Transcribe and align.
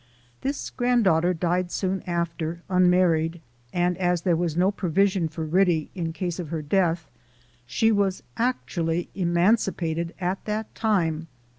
This 0.41 0.71
grand 0.71 1.03
daughter 1.03 1.31
died 1.31 1.69
soon 1.71 2.01
after, 2.07 2.63
unmarried; 2.71 3.39
and 3.71 3.95
as 3.99 4.23
there 4.23 4.35
was 4.35 4.57
no 4.57 4.71
provision 4.71 5.27
for 5.27 5.45
Ritty, 5.45 5.91
in 5.93 6.11
case 6.11 6.39
of 6.39 6.49
her 6.49 6.63
death, 6.63 7.07
she 7.67 7.91
was 7.91 8.23
actually 8.35 9.09
emancipated 9.13 10.15
at 10.19 10.43
that 10.45 10.73
time. 10.73 11.27